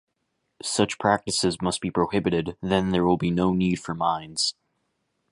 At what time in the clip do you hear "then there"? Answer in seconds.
2.59-3.05